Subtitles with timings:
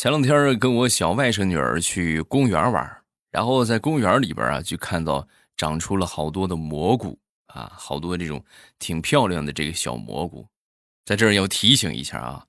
[0.00, 8.42] 前两天跟我小外甥女儿去公园玩，然后在公园里边啊，就看到长出了好多的蘑菇啊，好多这种
[8.78, 10.48] 挺漂亮的这个小蘑菇。
[11.04, 12.46] 在这儿要提醒一下啊，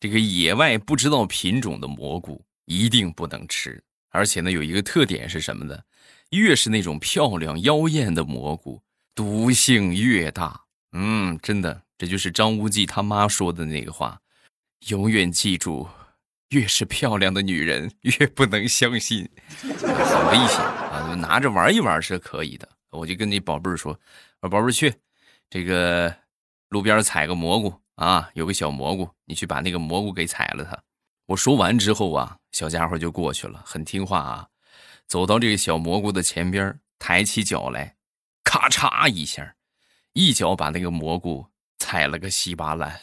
[0.00, 3.78] 这个野外不知道品种的蘑菇一定不能吃，
[4.08, 5.78] 而且呢，有一个特点是什么呢？
[6.30, 8.80] 越是那种漂亮妖艳的蘑菇，
[9.14, 10.58] 毒性越大。
[10.92, 14.18] 嗯，真的，这就是张无忌他妈说的那个话，
[14.88, 15.86] 永远记住，
[16.50, 19.28] 越是漂亮的女人越不能相信，
[19.60, 21.14] 很危险啊！
[21.18, 22.68] 拿着玩一玩是可以的。
[22.90, 23.98] 我就跟你宝贝儿说，
[24.40, 24.94] 宝贝儿去，
[25.50, 26.14] 这个
[26.68, 30.80] 路边采个蘑菇啊，有个小蘑菇，你去把那个蘑菇给采了它。
[31.26, 34.46] 我说完之后啊，小家伙就过去了，很听话啊。
[35.08, 37.96] 走到这个小蘑菇的前边，抬起脚来，
[38.44, 39.56] 咔嚓一下，
[40.12, 41.46] 一脚把那个蘑菇
[41.78, 43.00] 踩了个稀巴烂。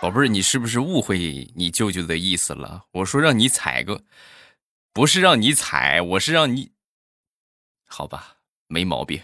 [0.00, 2.84] 宝贝儿，你是不是误会你舅舅的意思了？
[2.92, 4.04] 我说让你踩个，
[4.92, 6.70] 不是让你踩，我是让你，
[7.84, 8.36] 好吧，
[8.68, 9.20] 没毛病。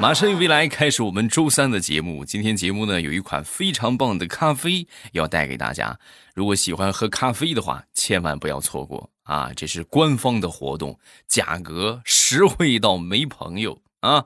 [0.00, 2.24] 马上与未来开始我们周三的节目。
[2.24, 5.98] 今天节目呢有一款非常棒的咖啡要带给大家。
[6.34, 9.52] 如果喜欢喝咖啡的话，千万不要错过啊！
[9.54, 14.24] 这是官方的活动，价格实惠到没朋友啊！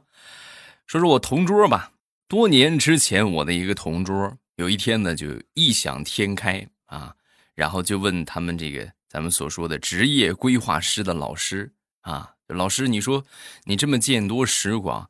[0.86, 1.92] 说说我同桌吧。
[2.28, 7.14] 多年之前，我的一个同桌有一天呢就异想天开啊，
[7.54, 12.34] 然后就问他们这个咱们所说的职业规划师的老师啊。
[12.48, 13.24] 老师，你说
[13.64, 15.08] 你这么见多识广，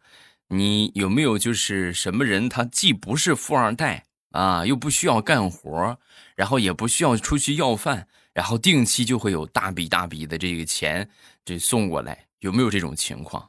[0.48, 2.46] 你有没有就是什么人？
[2.46, 5.98] 他既不是富二代啊，又不需要干活，
[6.34, 11.08] 然后也不需要出去要饭，然后定期就会有大笔大笔的这个钱
[11.42, 13.48] 这送过来，有没有这种情况？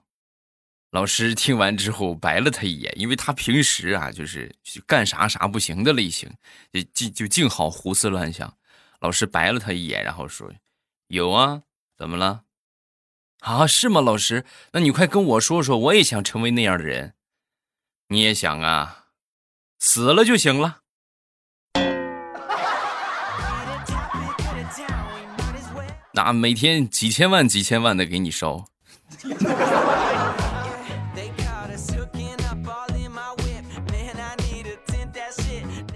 [0.91, 4.51] 老师听完之后白了他一眼，因为他平时啊就是
[4.87, 6.27] 干啥啥不行的类型，
[6.73, 8.57] 就就就净好胡思乱想。
[8.99, 10.51] 老师白了他一眼，然后说
[11.07, 11.61] ：“有啊，
[11.95, 12.41] 怎么了？”
[13.41, 14.43] 啊，是吗，老师？
[14.73, 17.13] 那你快跟我说说，我也想成为那样的人。
[18.07, 19.05] 你也想啊？
[19.77, 20.79] 死了就行了。
[26.13, 28.65] 那每天几千万、几千万的给你烧。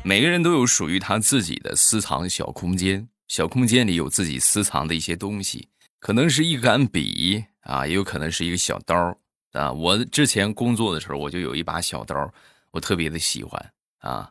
[0.05, 5.69] 每个人都有属于他自己的私藏小空间，小空间里有自己私藏的一些东西。
[5.97, 9.17] 可能是一杆笔啊，也有可能是一个小刀
[9.53, 9.71] 啊。
[9.71, 12.29] 我之前工作的时候，我就有一把小刀，
[12.71, 14.29] 我特别的喜欢啊。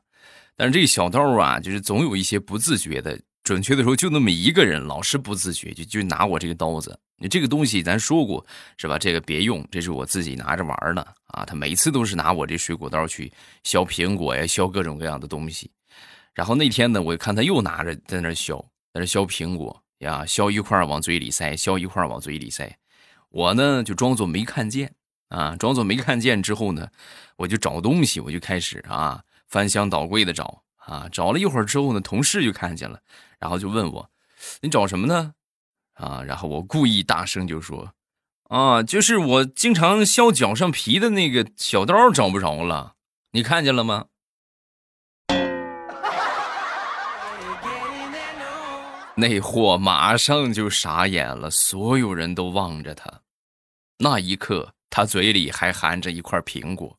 [0.55, 7.01] 但是这个小刀啊，就是总有一些不自觉的，准确的说，就那么一个人老是不自觉，就就拿我这个刀子。
[7.23, 8.45] 你这个东西咱说过
[8.77, 8.99] 是吧？
[8.99, 11.45] 这个别用，这是我自己拿着玩的啊。
[11.45, 15.71] 他每次都是拿我这水果刀去削苹果呀，削各种各样的东西。
[16.35, 18.59] 然后那天呢，我看他又拿着在那削，
[18.93, 19.81] 在那削苹果。
[19.99, 22.77] 呀，削一块往嘴里塞，削一块往嘴里塞。
[23.29, 24.93] 我呢就装作没看见
[25.29, 26.89] 啊，装作没看见之后呢，
[27.37, 31.09] 我就找东西，我就开始啊翻箱倒柜的找啊。
[31.13, 32.99] 找了一会儿之后呢，同事就看见了，
[33.39, 34.11] 然后就问我
[34.61, 35.33] ：“你找什么呢？”
[35.95, 37.93] 啊，然后我故意大声就说
[38.49, 42.95] ：“啊，就是我经常削脚上皮的那个小刀找不着了，
[43.33, 44.07] 你看见了吗？”
[49.15, 53.21] 那货马上就傻眼了，所有人都望着他。
[53.99, 56.99] 那一刻，他嘴里还含着一块苹果，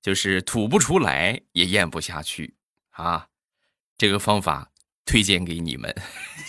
[0.00, 2.54] 就是吐不出来也咽不下去
[2.92, 3.26] 啊！
[3.98, 4.70] 这个方法
[5.04, 5.94] 推荐给你们。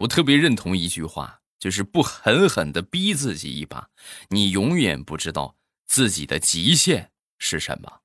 [0.00, 3.90] 我特别认同一句话，就是不狠狠的逼自己一把，
[4.30, 5.56] 你永远不知道
[5.86, 7.10] 自己的极限。
[7.38, 8.00] 是什么？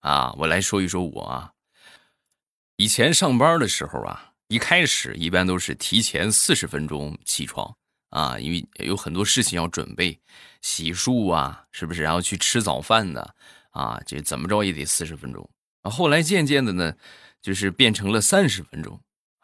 [0.00, 1.52] 啊，我来说一说我啊。
[2.76, 7.76] 以前上班的时候啊，一开始一般都是提前四十分钟起床
[8.10, 10.18] 啊，因为有很多事情要准备，
[10.62, 12.02] 洗漱啊，是不是？
[12.02, 13.34] 然后去吃早饭的
[13.70, 15.48] 啊，这怎么着也得四十分钟
[15.82, 15.90] 啊。
[15.90, 16.94] 后来渐渐的呢，
[17.42, 18.98] 就是变成了三十分钟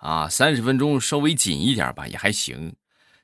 [0.07, 2.77] 啊，三十分钟稍微紧一点吧，也还行。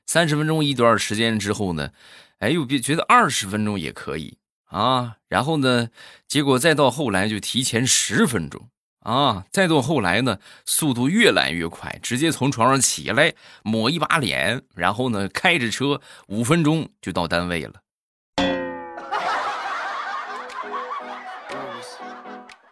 [0.05, 1.91] 三十分钟一段时间之后呢，
[2.39, 4.37] 哎，又别觉得二十分钟也可以。
[4.65, 5.87] 啊，然后呢？
[6.27, 8.69] 结果再到后来就提前十分钟
[8.99, 13.33] 啊，再到后来呢，速度越来越快，直接从床上起来
[13.63, 17.75] 抹一把脸，然后呢，开着车五分钟就到单位了。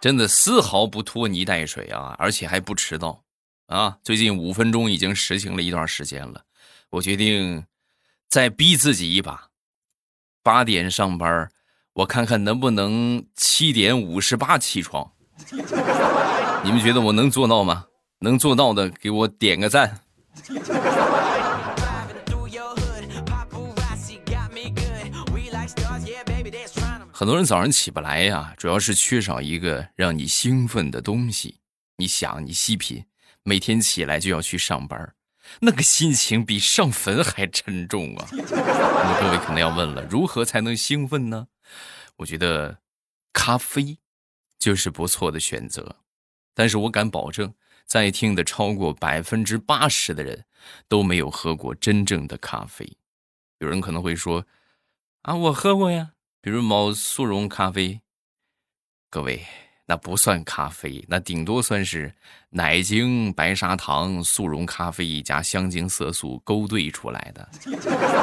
[0.01, 3.23] 真的丝毫不拖泥带水啊，而且还不迟到
[3.71, 3.97] 啊！
[4.03, 6.43] 最近五分钟已经实行了一段时间了，
[6.89, 7.65] 我决定
[8.27, 9.47] 再逼自己一把。
[10.43, 11.49] 八点上班，
[11.93, 15.13] 我看看能不能七点五十八起床。
[16.63, 17.85] 你们觉得我能做到吗？
[18.19, 20.01] 能做到的给我点个赞。
[27.13, 31.59] 很多人早上起不来呀，主要是缺少一个让你兴奋的东西。
[31.95, 33.05] 你想，你细品，
[33.43, 35.15] 每天起来就要去上班，
[35.61, 38.27] 那个心情比上坟还沉重啊！
[38.33, 41.47] 那么各位可能要问了，如何才能兴奋呢？
[42.17, 42.79] 我觉得
[43.33, 43.97] 咖啡
[44.59, 45.97] 就是不错的选择，
[46.53, 47.53] 但是我敢保证，
[47.85, 50.45] 在听的超过百分之八十的人
[50.87, 52.97] 都没有喝过真正的咖啡。
[53.57, 54.45] 有人可能会说
[55.23, 58.01] ：“啊，我喝过呀。”比如某速溶咖啡，
[59.11, 59.45] 各位
[59.91, 62.13] 那不算咖啡，那顶多算是
[62.51, 67.49] 奶精、白砂糖、速溶咖啡加香精色素勾兑出来的。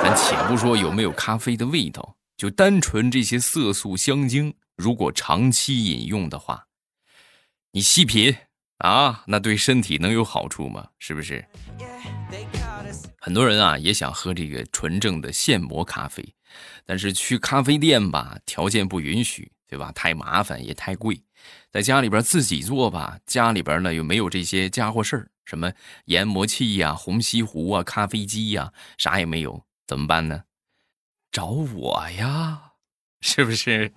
[0.03, 6.69] 咱且不说有没有咖啡的味道，就单纯这些色素、香精，如果长期饮用的话，
[7.73, 8.35] 你细品
[8.79, 10.89] 啊，那对身体能有好处吗？
[10.99, 11.45] 是不是？
[13.19, 16.35] 很多人啊也想喝这个纯正的现磨咖啡。
[16.87, 19.93] 但是去咖啡店吧，条件不允许，对吧？
[19.93, 21.23] 太麻烦也太贵。
[21.71, 25.71] 在家里边自己做吧，家里边呢又没有这些家伙事儿，什么
[26.07, 30.43] 研磨器呀、虹吸壶啊、咖啡机呀，啥也没有，怎么办呢？
[31.31, 32.73] 找我呀，
[33.21, 33.93] 是不是？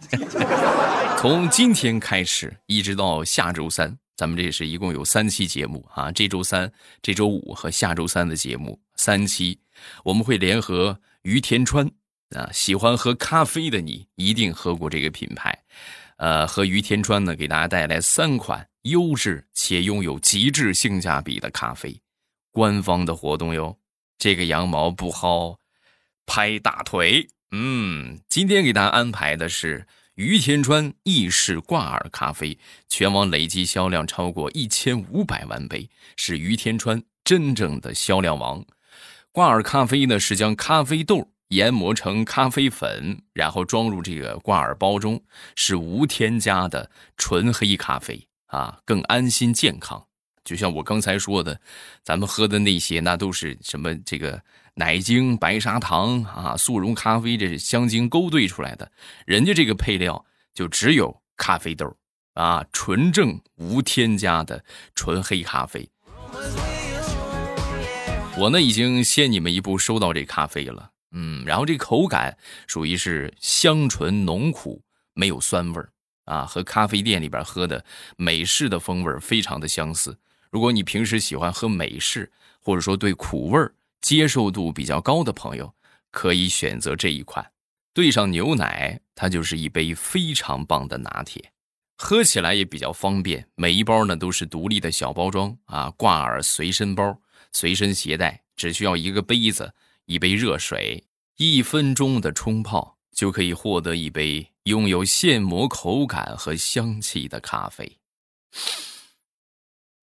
[1.18, 6.12] 从今天开始一直到下周三，咱们这是一共有三期节目啊。
[6.12, 6.72] 这周三、
[7.02, 9.60] 这周五和下周三的节目三期，
[10.04, 11.90] 我们会联合于田川。
[12.36, 15.61] 啊，喜欢喝咖啡的你一定喝过这个品牌，
[16.22, 22.00] 呃，和于天川呢给大家带来三款优质且拥有极致性价比的咖啡，
[22.52, 23.76] 官方的活动哟。
[24.20, 25.58] 这个羊毛不薅，
[26.28, 27.28] 拍大腿。
[27.50, 38.64] 嗯，今天给大家安排的是于天川意式挂耳咖啡，全网累计销量超过一千五百万杯，是于天川真正的销量王。
[39.32, 41.32] 挂耳咖啡呢是将咖啡豆。
[41.51, 45.21] 研磨成咖啡粉，然后装入这个挂耳包中，
[45.56, 50.01] 是无添加的纯黑咖啡啊，更安心健康。
[50.45, 51.59] 就像我刚才说的，
[52.03, 54.42] 咱们喝的那些，那都是什么这个
[54.75, 58.89] 奶精、白砂糖啊、速溶咖啡这是香精勾兑出来的，
[59.25, 61.94] 人家这个配料就只有咖啡豆
[62.36, 64.63] 啊，纯正无添加的
[64.95, 65.89] 纯黑咖啡。
[68.38, 70.92] 我呢，已经先你们一步收到这咖啡了。
[71.12, 72.38] 嗯，然后这口感
[72.68, 74.81] 属于是香醇浓苦，
[75.13, 75.92] 没有酸味儿
[76.25, 77.84] 啊，和咖啡店里边喝的
[78.18, 80.18] 美式的风味非常的相似。
[80.50, 83.60] 如果你平时喜欢喝美式，或者说对苦味
[84.00, 85.74] 接受度比较高的朋友，
[86.12, 87.52] 可以选择这一款，
[87.94, 91.52] 兑上牛奶，它就是一杯非常棒的拿铁，
[91.98, 93.48] 喝起来也比较方便。
[93.56, 97.19] 每一包呢都是独立的小包装啊，挂耳随身包，
[97.52, 99.74] 随身携带，只需要一个杯子。
[100.06, 101.06] 一杯热水，
[101.38, 108.00] 一分钟的冲泡就可以获得一杯拥有现磨口感和香气的咖啡，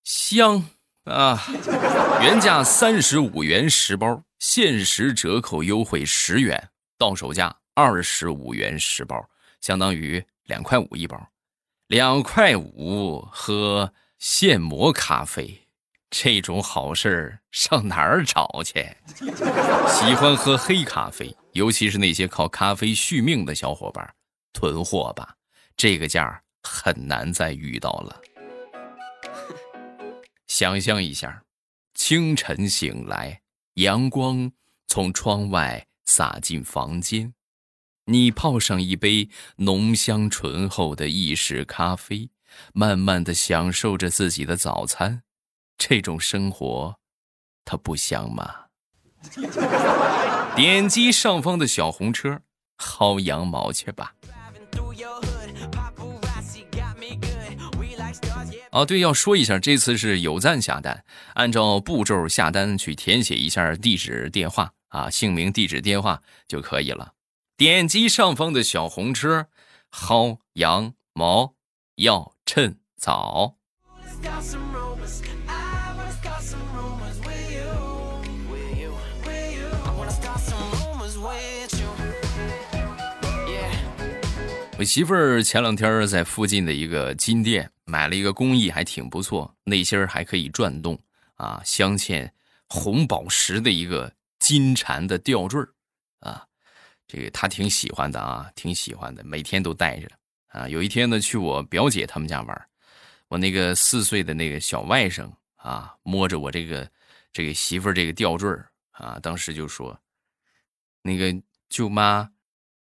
[0.04, 0.68] 香
[1.04, 1.46] 啊！
[2.20, 9.28] 原价三十五元十包，限时折扣优惠十元，到手价二十五元十包，
[9.60, 11.30] 相当于两块五一包，
[11.86, 15.67] 两块五喝现磨咖啡。
[16.10, 18.86] 这种好事儿上哪儿找去？
[19.20, 24.14] 喜欢喝黑咖啡，尤其是那些靠咖啡续命的小伙伴，
[24.52, 25.36] 囤货吧，
[25.76, 28.20] 这个价很难再遇到了。
[30.46, 31.44] 想象一下，
[31.94, 33.42] 清晨醒来，
[33.74, 34.50] 阳光
[34.86, 37.34] 从窗外洒进房间，
[38.06, 42.30] 你泡上一杯浓香醇厚的意式咖啡，
[42.72, 45.22] 慢慢的享受着自己的早餐。
[45.78, 46.96] 这种生活，
[47.64, 48.66] 它不香吗？
[50.54, 52.40] 点击上方的小红车，
[52.76, 54.12] 薅羊毛去吧。
[58.70, 61.04] 哦，对，要说一下，这次是有赞下单，
[61.34, 67.14] 按照步骤下单去填写一下地址、电话啊，姓名、地址、电话就可以了。
[67.56, 69.46] 点击上方的小红车，
[69.90, 71.54] 薅羊毛
[71.96, 73.56] 要趁早。
[84.78, 90.96] 我媳妇儿前两天在附近的一个金店买了一个工艺还挺不错，内芯还可以转动
[91.34, 92.30] 啊，镶嵌
[92.68, 95.60] 红宝石的一个金蝉的吊坠
[96.20, 96.46] 啊。
[97.08, 100.08] 这个他挺喜欢的啊，挺喜欢的，每天都带着
[100.46, 100.68] 啊。
[100.68, 102.68] 有一天呢，去我表姐他们家玩，
[103.26, 106.88] 我那个四岁的那个小外甥啊，摸着我这个
[107.32, 108.48] 这个媳妇儿这个吊坠
[108.92, 109.98] 啊，当时就说
[111.02, 111.34] ：“那个
[111.68, 112.30] 舅妈，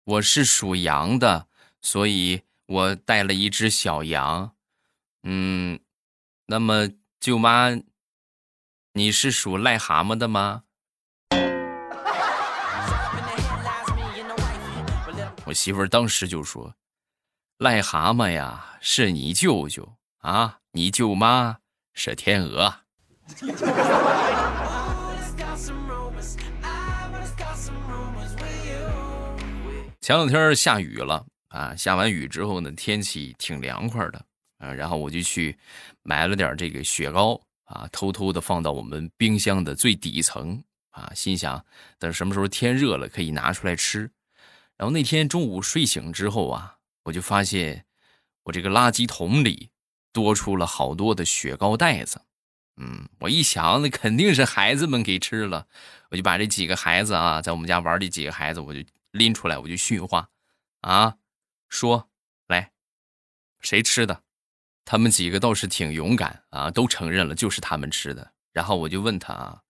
[0.06, 1.48] 我是属羊的，
[1.84, 4.56] 所以我带了一只小羊。
[5.22, 5.80] 嗯，
[6.48, 7.70] 那么舅妈，
[8.94, 10.64] 你是属癞蛤蟆的吗？”
[15.46, 16.74] 我媳妇儿当时就说
[17.60, 21.60] ：“癞蛤蟆呀，是你舅舅啊，你舅妈
[21.94, 22.80] 是天鹅。
[30.02, 34.26] ”前两天下雨了啊，下完雨之后呢，天气挺凉快的
[34.58, 35.56] 啊，然后我就去
[36.02, 41.64] 买了点这个雪糕啊，偷偷的放到我们冰箱的最底层啊，心想
[42.00, 44.10] 等什么时候天热了可以拿出来吃。
[44.78, 47.86] 然后那天中午睡醒之后啊，我就发现
[48.42, 49.70] 我这个垃圾桶里
[50.12, 52.20] 多出了好多的雪糕袋子。
[52.78, 55.68] 嗯，我一想，那肯定是孩子们给吃了，
[56.10, 58.80] 我就把这几个孩子啊，在我们家玩的几个孩子，我就
[59.12, 60.28] 拎出来，我就训话，
[60.82, 61.16] 啊，
[61.74, 62.08] 说
[62.46, 62.72] 来，
[63.60, 64.22] 谁吃的？
[64.86, 68.34] 他们几个倒是挺勇敢啊，都承认了就是他们吃的。
[68.52, 69.62] 然后我就问他啊，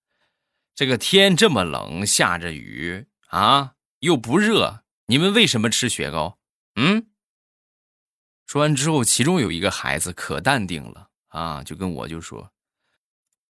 [0.76, 4.84] 这个天这么冷，下着雨啊，又不热。
[5.06, 6.38] 你们为什么吃雪糕？
[6.76, 7.08] 嗯。
[8.48, 12.52] 说完之后，其中有一个孩子可淡定了啊，就跟我就说：“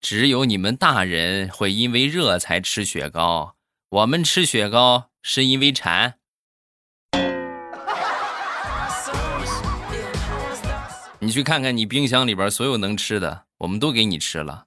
[0.01, 3.57] 只有你们大人会因为热才吃雪糕，
[3.89, 6.15] 我们吃雪糕是因为馋。”
[11.29, 14.65] 你去看看你冰箱里边所有能吃的，我们都给你吃了。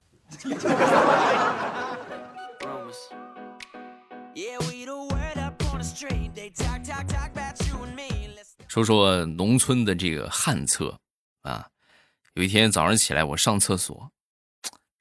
[8.69, 10.97] 说说农村的这个旱厕
[11.41, 11.67] 啊，
[12.35, 14.09] 有一天早上起来，我上厕所，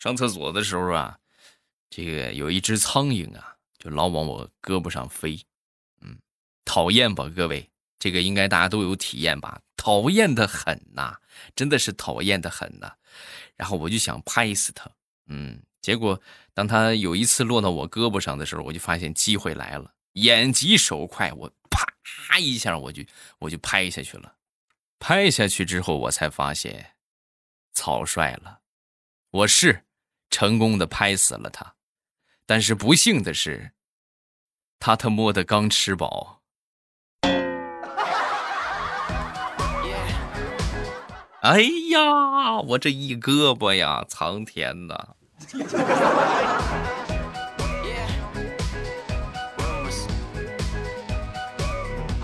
[0.01, 1.17] 上厕所的时候啊，
[1.89, 5.41] 这个有一只苍蝇啊，就老往我胳膊上飞，
[6.01, 6.19] 嗯，
[6.65, 11.17] 讨厌吧，各位，这个应该大家都有体验吧，讨厌的很呐，
[11.57, 12.93] 真的是讨厌的很呐。
[13.57, 14.89] 然后我就想拍死他，
[15.27, 16.23] 嗯，结果
[16.55, 21.53] 当他有一次落到我胳膊上的时候，我就发现机会来了，眼疾手快，我。
[22.05, 23.03] 啪一下，我就
[23.39, 24.37] 我就拍下去了。
[24.99, 26.95] 拍下去之后，我才发现
[27.73, 28.61] 草率了。
[29.31, 29.87] 我是
[30.31, 31.75] 成功的拍死了他，
[32.45, 33.73] 但是不幸的是，
[34.79, 36.42] 他他妈的刚吃饱。
[41.43, 45.17] 哎呀，我这一胳膊呀，苍天呐！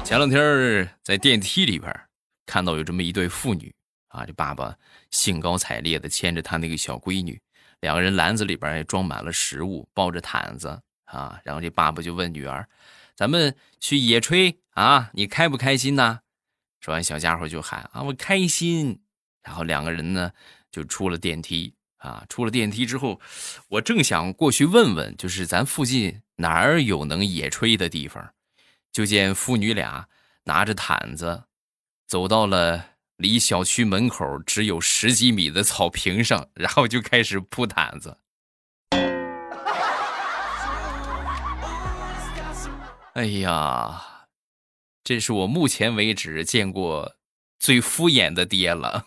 [0.05, 1.93] 前两天在电梯里边
[2.47, 3.75] 看到有这么一对父女
[4.07, 4.73] 啊，这爸爸
[5.11, 7.41] 兴高采烈的牵着他那个小闺女，
[7.81, 12.69] 两个人篮子里边也装满了食物，抱着毯子啊，然后这爸爸就问女儿
[13.19, 16.21] ：“咱们去野炊啊，你开不开心呐？”
[16.79, 19.01] 说完，小家伙就喊：“啊，我开心！”
[19.43, 20.31] 然后两个人呢
[20.71, 23.21] 就出了电梯啊，出了电梯之后，
[23.69, 28.33] 我正想过去问问，就是咱附近哪儿有能野炊的地方。
[28.91, 30.09] 就见父女俩
[30.45, 31.45] 拿着毯子，
[32.07, 32.85] 走到了
[33.17, 38.19] 离小区门口只有十几米的草坪上，然后就开始铺毯子。
[43.15, 44.29] 哎呀，
[45.05, 47.17] 这是我目前为止见过
[47.59, 49.07] 最敷衍的爹了。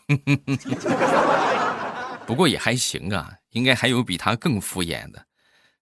[2.25, 5.25] 不过也还行啊，应该还有比他更敷衍的。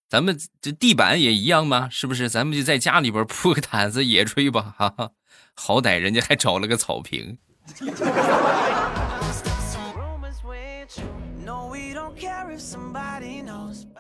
[0.07, 1.88] 咱们这地板也一样吗？
[1.91, 2.29] 是不是？
[2.29, 5.11] 咱们就在家里边铺个毯子野炊吧，哈哈！
[5.53, 7.38] 好歹人家还找了个草坪。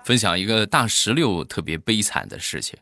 [0.03, 2.79] 分享一个大石榴特别悲惨的事情，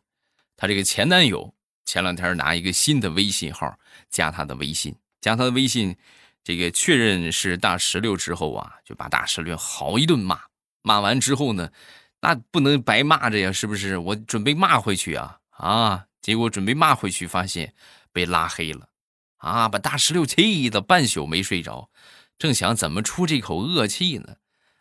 [0.56, 1.54] 她这个前男友
[1.84, 3.78] 前两天拿一个新的微信号
[4.10, 5.96] 加她的微信，加她的微信，
[6.44, 10.40] 这个确认是大石榴之后啊，就把大石榴好一顿骂，
[10.82, 11.70] 骂完之后呢。
[12.20, 13.96] 那不能白骂着呀，是不是？
[14.00, 16.08] 我准备骂回去啊啊！
[16.20, 17.76] 结果准备骂回去，发现
[18.12, 18.90] 被拉黑了，
[19.38, 19.70] 啊！
[19.70, 21.92] 把大石榴气的半宿没睡着，
[22.40, 24.38] 正想怎么出这口恶气呢？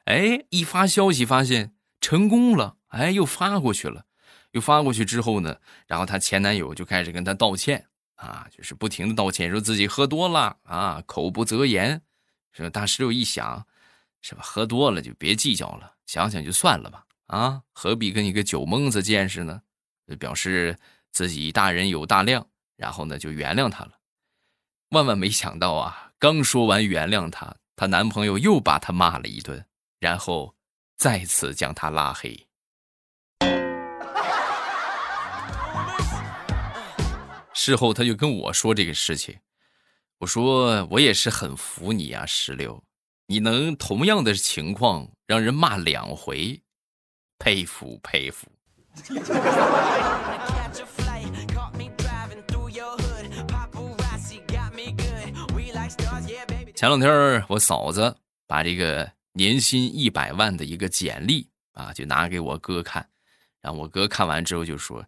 [0.07, 4.07] 哎，一发消息发现成功了，哎，又发过去了，
[4.53, 7.87] 又发过去之后呢，然后她前男友就开始跟她道歉
[8.17, 12.03] 啊，就是不停的道歉，说自己喝多了啊，口不择言。
[12.53, 13.67] 说大石榴一想，
[14.23, 14.43] 是吧？
[14.43, 17.05] 喝多了就别计较了，想想就算了吧。
[17.27, 19.61] 啊，何必跟一个酒蒙子见识呢？
[20.19, 20.79] 表示
[21.13, 22.47] 自己大人有大量，
[22.77, 23.93] 然后呢就原谅他了。
[24.91, 29.67] 万万没想到啊，刚说完原谅他，她男朋友又把她骂了一顿，
[29.99, 30.55] 然后
[30.97, 32.46] 再次将她拉黑。
[37.59, 39.39] 事后他就跟我说这个事情，
[40.19, 42.85] 我说我也是很服你啊，石榴，
[43.29, 46.63] 你能同样的情况让人骂两回，
[47.39, 48.47] 佩服佩服。
[56.75, 63.09] 前两天我嫂子把这个年薪一百万的一个简历啊，就拿给我哥看，
[63.63, 65.03] 然后我哥看完之后就说。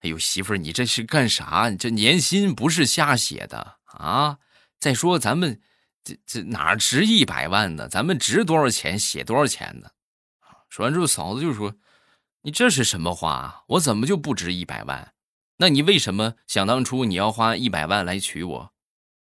[0.00, 1.68] 哎呦，媳妇儿，你这是干啥？
[1.70, 4.38] 你这年薪不是瞎写的啊！
[4.78, 5.60] 再说咱们
[6.04, 7.88] 这这哪值一百万呢？
[7.88, 9.90] 咱们值多少钱写多少钱呢？
[10.68, 11.74] 说完之后，嫂子就说
[12.42, 13.64] ：“你这是什么话？
[13.66, 15.14] 我怎么就不值一百万？
[15.56, 18.72] 那你为什么想当初你要花一百万来娶我？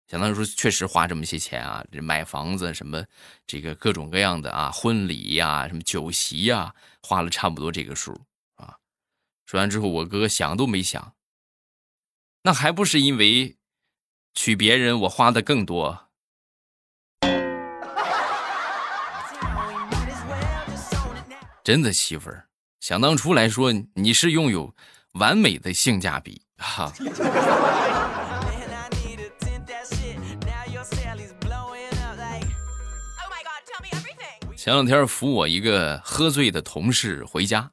[0.08, 3.06] 想当初确实花这么些钱啊，这买房子什么，
[3.48, 8.20] 这个各种各样的啊，婚礼呀，什么酒席呀，花了差不多这个数。”
[9.50, 11.15] 说完之后，我哥想都没想，
[12.44, 13.58] 那还不是因为
[14.36, 16.10] 娶别人我花的更多。
[21.65, 22.48] 真的媳妇儿，
[22.79, 24.75] 想当初来说，你是拥有
[25.13, 26.94] 完美的性价比哈。
[34.56, 37.72] 前两天扶我一个喝醉的同事回家。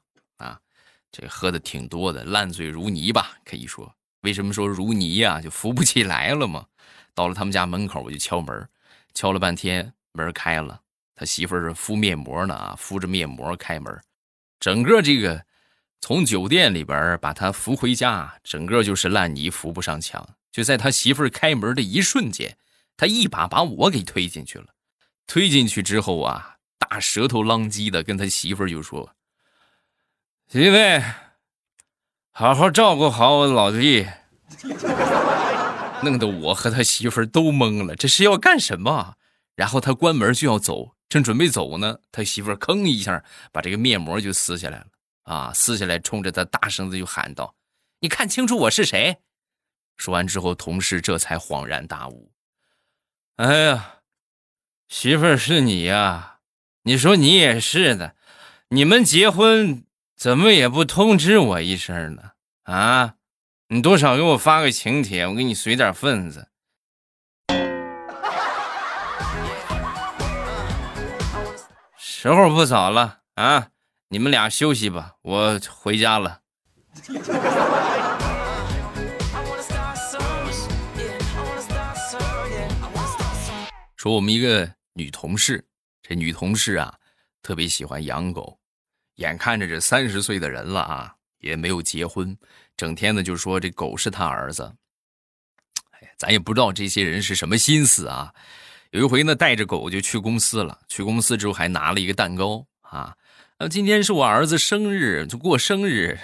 [1.11, 3.95] 这喝的挺多的，烂醉如泥吧，可以说。
[4.21, 5.39] 为什么说如泥呀？
[5.41, 6.65] 就扶不起来了嘛。
[7.13, 8.67] 到了他们家门口，我就敲门，
[9.13, 10.81] 敲了半天，门开了。
[11.15, 13.99] 他媳妇儿敷面膜呢啊，敷着面膜开门。
[14.59, 15.45] 整个这个
[16.01, 20.35] 从酒店里边把他扶回家，整个就是烂泥扶不上墙。
[20.51, 22.57] 就在他媳妇儿开门的一瞬间，
[22.95, 24.67] 他一把把我给推进去了。
[25.25, 29.15] 推进去之后啊，大舌头浪叽的跟他媳妇儿就说。
[30.49, 30.77] 媳妇，
[32.31, 34.07] 好好照顾好我老弟，
[36.03, 39.15] 弄得我和他媳妇都懵了，这是要干什么？
[39.55, 44.85] 然后他关门就要走，正准备走呢，他媳妇吭一下把这个面膜就撕下来了，
[45.23, 47.53] 啊，撕下来冲着他大声的就喊道
[47.99, 49.17] ：“你看清楚我是谁？”
[49.97, 52.31] 说完之后，同事这才恍然大悟
[53.35, 53.95] ：“哎呀，
[54.87, 56.37] 媳妇是你呀？
[56.83, 58.15] 你说你也是的，
[58.69, 59.83] 你们结婚。”
[60.17, 62.31] 怎么也不通知我一声呢？
[62.63, 63.13] 啊，
[63.67, 66.47] 你多少给我发个请帖，我给你随点份子。
[71.99, 73.67] 时候不早了啊，
[74.09, 76.41] 你们俩休息吧，我回家了。
[83.95, 85.63] 说我们一个女同事，
[86.01, 86.95] 这女同事啊，
[87.43, 88.56] 特别喜欢养狗。
[89.17, 92.35] 眼看着这三十岁的人了啊，也没有结婚，
[92.75, 94.73] 整天呢就说这狗是他儿子。
[95.91, 98.33] 哎，咱也不知道这些人是什么心思啊。
[98.91, 103.15] 有一回呢，带着狗就去公司了，去公司之后还拿了一个蛋糕啊。
[103.57, 106.17] 呃，今天是我儿子生日，就过生日，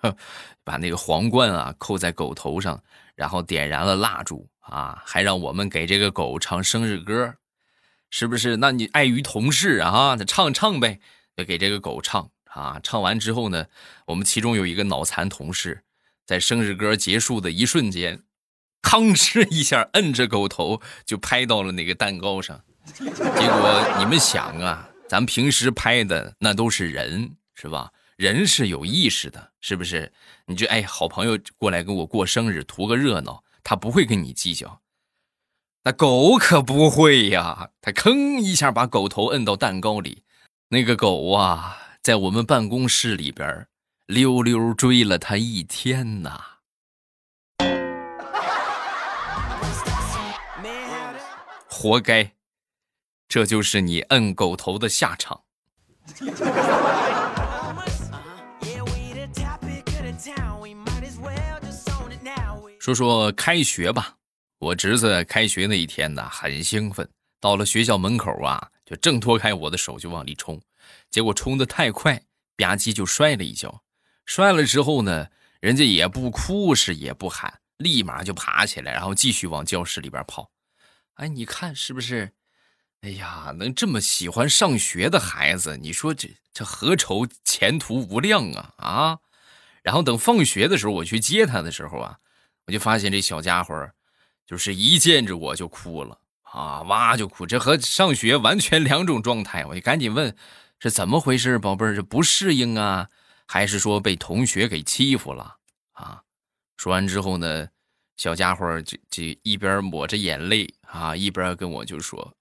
[0.64, 2.82] 把那个皇冠啊扣在狗头上，
[3.14, 7.34] 然后点燃了蜡烛啊，还让我们给这个狗唱生日歌，
[8.08, 8.56] 是不是？
[8.56, 10.98] 那你碍于同事啊，那唱唱呗，
[11.36, 12.30] 就给这个狗唱。
[12.50, 12.80] 啊！
[12.82, 13.66] 唱完之后呢，
[14.06, 15.82] 我们其中有一个脑残同事，
[16.26, 18.22] 在生日歌结束的一瞬间，
[18.82, 22.62] 吭哧一下摁着狗头就拍到了那个蛋糕上。
[22.94, 27.92] 结果你们想啊，咱平时拍的那都是人，是吧？
[28.16, 30.12] 人是有意识的，是不是？
[30.46, 34.80] 你就哎，好朋友过来跟我过生日，图个热闹，他不会跟你计较。
[35.84, 40.24] 那狗可不会呀，他吭一下把狗头摁到蛋糕里，
[40.70, 41.76] 那个狗啊！
[42.08, 43.66] 在我们办公室里边
[44.06, 46.40] 溜溜追了他一天呐，
[51.68, 52.32] 活该，
[53.28, 55.42] 这就是你摁狗头的下场。
[62.80, 64.16] 说说开学吧，
[64.60, 67.06] 我侄子开学那一天呢，很兴奋，
[67.38, 70.58] 到了学校门口啊，就挣脱开我的手就往里冲。
[71.10, 72.16] 结果冲的太快，
[72.56, 73.82] 吧唧就摔了一跤。
[74.24, 75.28] 摔了之后呢，
[75.60, 80.50] 人家也不哭是也不喊，立马就爬起来，然后继续往教室里边跑。
[81.16, 82.32] 哎，你看是不是？
[83.02, 89.18] 哎呀，能这么喜欢上学的孩子，你说这这何愁前途无量啊啊！
[89.82, 92.18] 然后等放学的时候，我去接他的时候啊，
[92.66, 93.90] 我就发现这小家伙
[94.46, 96.18] 就是一见着我就哭了
[96.52, 99.64] 啊，哇就哭，这和上学完全两种状态。
[99.66, 100.34] 我就赶紧问，
[100.78, 101.94] 是怎么回事，宝贝儿？
[101.94, 103.08] 这不适应啊，
[103.46, 105.56] 还是说被同学给欺负了
[105.92, 106.22] 啊？
[106.76, 107.68] 说完之后呢，
[108.16, 112.34] 小家伙就就一边抹着眼泪啊，一边跟我就说。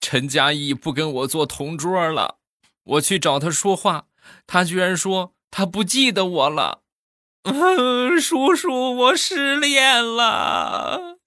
[0.00, 2.36] 陈嘉译不跟我做同桌了，
[2.84, 4.06] 我去找他说话，
[4.46, 6.82] 他居然说他不记得我了。
[7.42, 11.17] 嗯， 叔叔，我失恋了。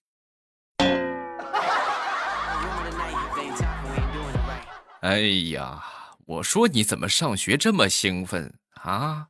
[5.02, 5.20] 哎
[5.52, 5.84] 呀，
[6.28, 9.28] 我说你怎么上学这么兴奋啊？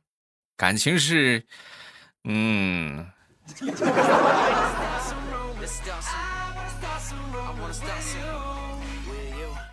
[0.54, 1.46] 感情是，
[2.24, 3.10] 嗯。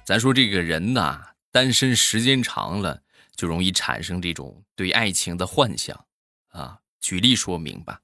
[0.05, 3.01] 咱说这个人呐，单身时间长了，
[3.35, 6.05] 就容易产生这种对爱情的幻想
[6.47, 6.79] 啊。
[7.01, 7.99] 举例说明吧，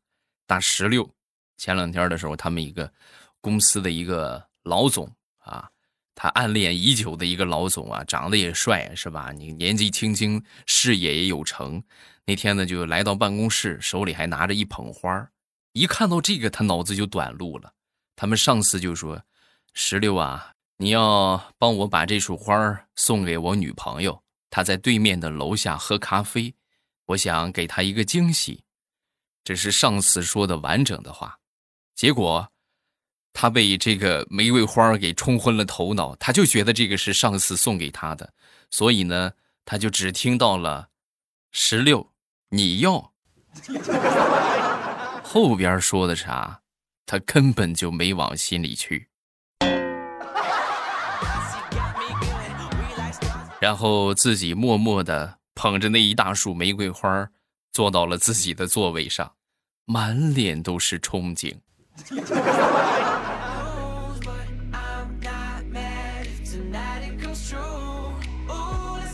[0.46, 1.10] 大石榴
[1.56, 2.92] 前两天的时候，他们一个
[3.40, 5.72] 公司的一个老总啊，
[6.16, 9.32] 他暗恋已久的一个老总啊，长得也帅，是吧？
[9.32, 11.84] 你年纪轻轻，事业也有成。
[12.26, 15.30] 那天呢，就来到办公室，手里还拿着一捧花
[15.74, 17.74] 一看到这个，他脑子就短路了。
[18.16, 19.22] 他们上司就说
[19.76, 26.54] ：“石榴啊。”你要帮我把这束花送给我女朋友，她在对面的楼下喝咖啡，
[27.06, 28.62] 我想给她一个惊喜。
[29.46, 31.40] 这是上司说的完整的话，
[31.96, 32.52] 结果
[33.38, 38.34] 他被这个玫瑰花给冲昏了头脑，他就觉得这个是上司送给他的，
[38.72, 39.34] 所以呢，
[39.66, 40.88] 他就只听到了
[41.52, 42.14] 十六，
[42.50, 43.12] 你要
[45.22, 46.62] 后边说的啥，
[47.06, 49.10] 他根本就没往心里去。
[53.60, 57.28] 然后自己默默的捧着那一大束玫瑰花，
[57.74, 59.34] 坐到了自己的座位上，
[59.84, 61.54] 满脸都是憧憬。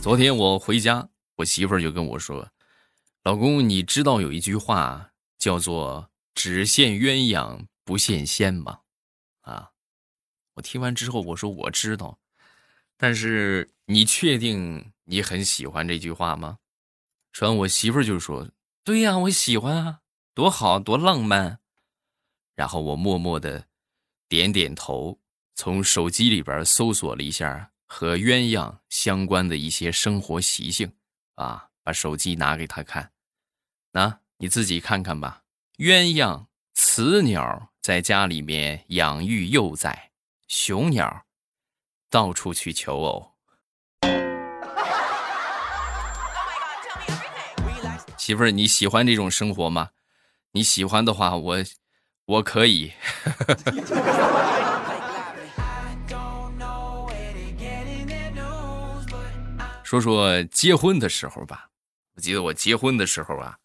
[0.02, 2.52] 昨天我回家，我媳妇儿就跟我说
[3.24, 8.80] ：“老公，你知道有一句话叫做‘只羡鸳鸯不羡仙’吗？”
[9.42, 9.74] 啊，
[10.56, 12.18] 我听完之后我说：“我知道。”
[12.98, 16.58] 但是你确定你很喜欢这句话吗？
[17.32, 18.50] 说完，我媳妇儿就说
[18.84, 20.00] ：“对呀，我喜欢啊，
[20.34, 21.60] 多好多浪漫。”
[22.58, 23.68] 然后我默默的
[24.28, 25.20] 点点头，
[25.54, 30.94] 从手机里边搜索了一下和鸳鸯相关的一些生活习性，
[31.36, 33.12] 啊，把手机拿给他看，
[33.92, 35.44] 那你自己看看吧。
[35.76, 40.12] 鸳鸯雌鸟在家里面养育幼崽，
[40.48, 41.26] 雄鸟。
[42.10, 43.34] 到处去求偶，
[48.18, 49.90] 媳妇儿，你喜欢这种生活吗？
[50.54, 51.58] 你喜欢的话，我
[52.26, 52.94] 我可以。
[59.92, 61.70] 说说结婚的时候吧，
[62.16, 63.60] 我记得我结婚的时候啊，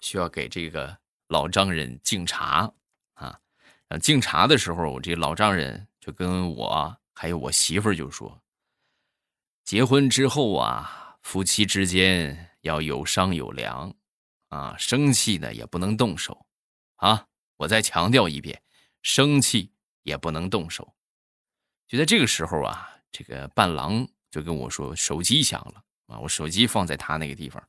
[0.00, 2.68] 需要给这个老丈人敬茶
[3.14, 3.38] 啊。
[4.02, 6.98] 敬茶的时候，我这老丈人就跟我。
[7.14, 8.42] 还有我媳妇就说
[9.62, 13.94] ：“结婚之后啊，夫妻之间要有商有量，
[14.48, 16.44] 啊，生气呢也不能动手，
[16.96, 17.24] 啊，
[17.56, 18.60] 我再强调一遍，
[19.02, 20.96] 生气也不能动手。”
[21.86, 27.62] 就在这个时候啊，这个伴郎就跟我说：“手机响了啊！”我手机放在他那个地方，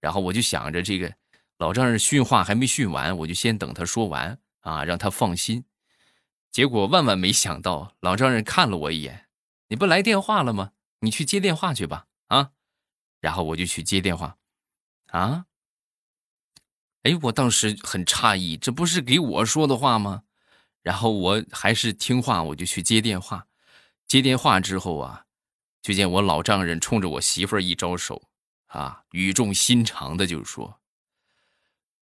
[0.00, 1.12] 然后我就想着这个
[1.58, 5.64] 老丈人训话还没训完，我就先等他说完啊，让他放心。
[6.50, 9.28] 结果万万没想到，老丈人看了我一眼
[9.68, 10.72] ：“你不来电话了吗？
[11.00, 12.50] 你去接电话去吧。”啊，
[13.20, 14.36] 然后我就去接电话。
[15.08, 15.46] 啊，
[17.02, 20.22] 哎，我当时很诧异，这不是给我说的话吗？
[20.82, 23.46] 然后我还是听话，我就去接电话。
[24.06, 25.26] 接电话之后啊，
[25.88, 28.28] 就见我老丈人冲着我媳妇儿一招手，
[28.66, 30.82] 啊，语重心长的就说：“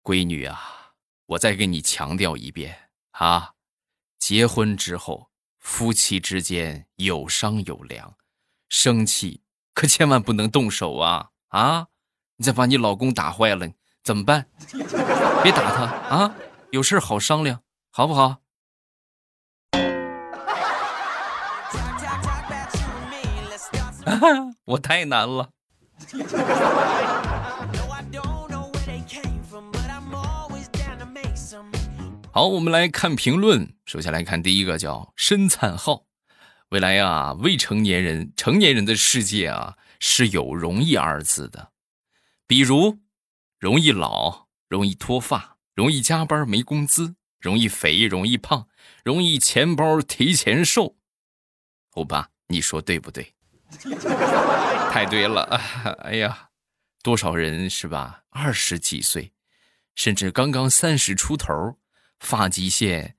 [0.01, 0.93] 闺女啊，
[1.27, 3.53] 我再给你强调一遍啊。”
[4.17, 8.17] 结婚之后，夫妻之间有商有量，
[8.69, 9.43] 生气
[9.75, 11.29] 可千万不能动手啊！
[11.49, 11.89] 啊，
[12.37, 13.69] 你再把你老公打坏了
[14.03, 14.49] 怎么办？
[15.43, 16.35] 别打他啊！
[16.71, 18.37] 有事好商量，好不好？
[24.65, 25.49] 我太难了。
[32.31, 33.75] 好，我们来看评论。
[33.85, 36.05] 首先来看第一个，叫申灿浩。
[36.69, 41.71] 未来啊，未成年人、成年人的世界啊，是有容易二字的。
[42.45, 42.99] 比如，
[43.59, 48.67] 容易老，容易脱发，容易加班没工资，容易肥，容易胖，
[49.03, 50.97] 容易钱包提前瘦。
[51.91, 53.34] 欧巴，你说对不对？
[54.91, 55.43] 太对了！
[56.03, 56.49] 哎呀，
[57.03, 58.23] 多少人是吧？
[58.29, 59.33] 二十几岁，
[59.95, 61.77] 甚至刚刚三十出头，
[62.19, 63.15] 发际线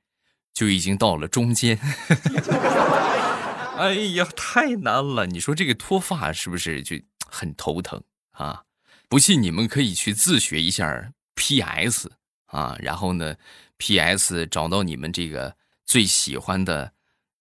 [0.53, 1.79] 就已经到了中间。
[3.77, 5.27] 哎呀，太难了！
[5.27, 6.97] 你说这个脱发是不是就
[7.29, 8.65] 很头疼啊？
[9.09, 12.11] 不信你们可以去自学一下 PS
[12.47, 13.37] 啊，然后呢
[13.77, 16.93] ，PS 找到你们这个最喜欢的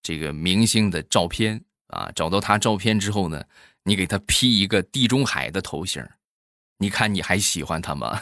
[0.04, 3.44] 这个明星的照片啊，找到他照片之后呢，
[3.84, 6.06] 你给他 P 一个地中海的头型，
[6.80, 8.22] 你看你还喜欢他吗？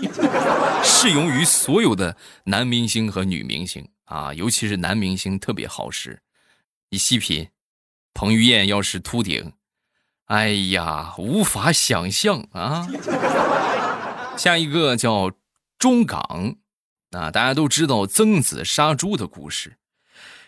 [0.84, 6.22] 适用于所有的男明星和女明星啊，尤其是男明星特别好使。
[6.90, 7.48] 你细品，
[8.12, 9.52] 彭于晏要是秃顶。
[10.26, 12.88] 哎呀，无法想象啊！
[14.38, 15.32] 下一个叫
[15.78, 16.56] 中港，
[17.10, 19.76] 啊，大家都知道曾子杀猪的故事。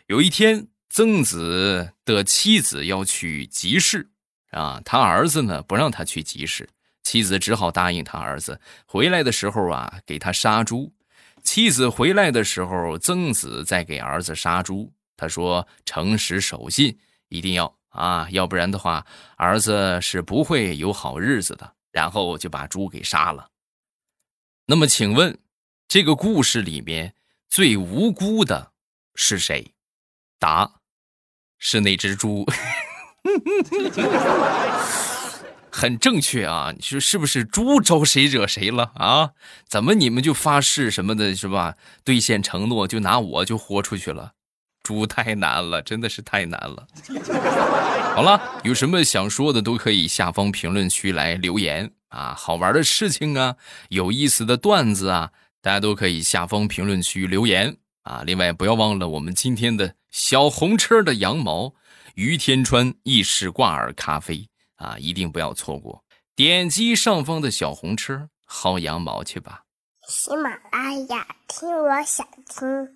[0.06, 4.08] 有一天，曾子的妻子要去集市，
[4.50, 6.68] 啊，他儿子呢不让他去集市，
[7.02, 10.92] 妻子只好答应他儿子回来的时候啊，给他杀猪。
[11.42, 14.92] 妻子回来的时候，曾子在给儿子杀猪。
[15.16, 21.74] 他说：“诚实守信，一定要。”啊，要不然的话，儿子是不会有好日子的。
[21.92, 23.48] 然后就把猪给杀了。
[24.66, 25.38] 那么，请问，
[25.88, 27.14] 这个故事里面
[27.48, 28.72] 最无辜的
[29.14, 29.72] 是谁？
[30.38, 30.70] 答：
[31.58, 32.44] 是那只猪。
[35.70, 36.72] 很正确啊！
[36.74, 37.44] 你说是不是？
[37.44, 39.32] 猪招谁惹谁了啊？
[39.68, 41.74] 怎么你们就发誓什么的，是吧？
[42.02, 44.32] 兑现承诺就拿我就豁出去了？
[44.82, 46.86] 猪太难了，真的是太难了。
[48.14, 53.56] 好了，有什么想说的都可以下方评论区来留言啊，好玩的事情啊，
[53.90, 58.22] 有意思的段子啊，大家都可以下方评论区留言啊。
[58.24, 61.74] 另外，不要忘了我们今天的小红车的羊毛，
[62.14, 66.02] 于天川意式挂耳咖啡啊，一定不要错过。
[66.34, 69.64] 点击上方的小红车薅羊毛去吧。
[70.08, 72.95] 喜马拉雅，听我想听。